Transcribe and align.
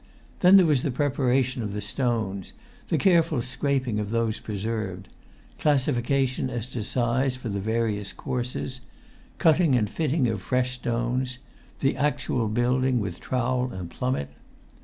Then 0.39 0.55
there 0.57 0.65
was 0.65 0.81
the 0.81 0.89
preparation 0.89 1.61
of 1.61 1.73
the 1.73 1.79
stones; 1.79 2.53
the 2.87 2.97
careful 2.97 3.43
scraping 3.43 3.99
of 3.99 4.09
those 4.09 4.39
preserved; 4.39 5.09
classification 5.59 6.49
as 6.49 6.65
to 6.69 6.83
size 6.83 7.35
for 7.35 7.49
the 7.49 7.59
various 7.59 8.11
courses;[Pg 8.11 8.79
135] 9.37 9.37
cutting 9.37 9.75
and 9.77 9.87
fitting 9.87 10.27
of 10.27 10.41
fresh 10.41 10.71
stones; 10.71 11.37
the 11.81 11.95
actual 11.95 12.47
building 12.47 12.99
with 12.99 13.19
trowel 13.19 13.71
and 13.71 13.91
plummet. 13.91 14.29